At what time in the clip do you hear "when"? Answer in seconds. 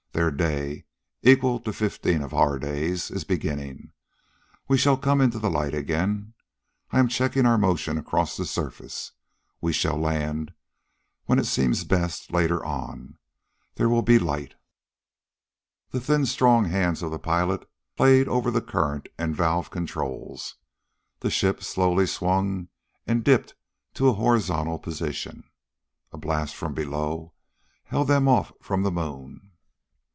11.25-11.39